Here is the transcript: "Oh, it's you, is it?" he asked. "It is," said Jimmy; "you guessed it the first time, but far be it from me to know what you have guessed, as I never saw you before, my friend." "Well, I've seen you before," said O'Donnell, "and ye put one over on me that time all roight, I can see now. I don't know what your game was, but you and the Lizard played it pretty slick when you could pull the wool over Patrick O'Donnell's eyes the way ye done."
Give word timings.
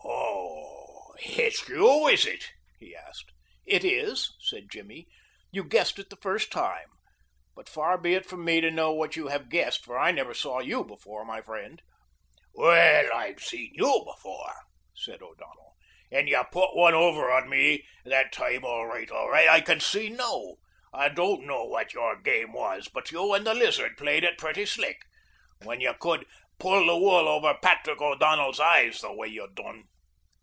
"Oh, 1.23 1.43
it's 1.43 1.69
you, 1.69 2.07
is 2.07 2.25
it?" 2.25 2.51
he 2.79 2.95
asked. 2.95 3.31
"It 3.65 3.85
is," 3.85 4.33
said 4.41 4.69
Jimmy; 4.71 5.07
"you 5.51 5.63
guessed 5.63 5.99
it 5.99 6.09
the 6.09 6.15
first 6.17 6.51
time, 6.51 6.87
but 7.55 7.69
far 7.69 7.97
be 7.97 8.15
it 8.15 8.25
from 8.25 8.43
me 8.43 8.59
to 8.61 8.71
know 8.71 8.91
what 8.91 9.15
you 9.15 9.27
have 9.27 9.49
guessed, 9.49 9.83
as 9.87 9.91
I 9.95 10.11
never 10.11 10.33
saw 10.33 10.59
you 10.59 10.83
before, 10.83 11.23
my 11.23 11.41
friend." 11.41 11.81
"Well, 12.53 13.11
I've 13.13 13.39
seen 13.39 13.71
you 13.73 14.03
before," 14.05 14.53
said 14.95 15.21
O'Donnell, 15.21 15.75
"and 16.11 16.27
ye 16.27 16.41
put 16.51 16.75
one 16.75 16.93
over 16.95 17.31
on 17.31 17.47
me 17.49 17.83
that 18.03 18.31
time 18.31 18.65
all 18.65 18.85
roight, 18.87 19.11
I 19.11 19.61
can 19.61 19.79
see 19.79 20.09
now. 20.09 20.55
I 20.91 21.09
don't 21.09 21.45
know 21.45 21.63
what 21.65 21.93
your 21.93 22.17
game 22.21 22.51
was, 22.51 22.87
but 22.91 23.11
you 23.11 23.33
and 23.33 23.45
the 23.45 23.53
Lizard 23.53 23.95
played 23.97 24.23
it 24.23 24.39
pretty 24.39 24.65
slick 24.65 25.01
when 25.63 25.81
you 25.81 25.93
could 25.93 26.25
pull 26.59 26.85
the 26.87 26.97
wool 26.97 27.27
over 27.27 27.57
Patrick 27.61 28.01
O'Donnell's 28.01 28.59
eyes 28.59 29.01
the 29.01 29.13
way 29.13 29.27
ye 29.27 29.47
done." 29.53 29.85